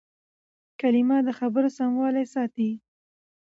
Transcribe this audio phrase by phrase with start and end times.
[0.79, 2.69] کلیمه د خبرو سموالی ساتي.